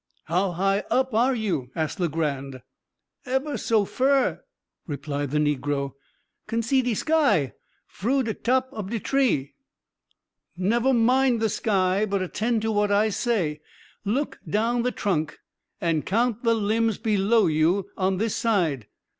[0.23, 2.63] "How high up are you?" asked Legrand.
[3.27, 4.41] "Ebber so fur,"
[4.87, 5.93] replied the negro;
[6.47, 7.53] "can see de sky
[7.85, 9.53] fru de top ob de tree."
[10.57, 13.61] "Never mind the sky, but attend to what I say.
[14.03, 15.37] Look down the trunk
[15.79, 18.87] and count the limbs below you on this side.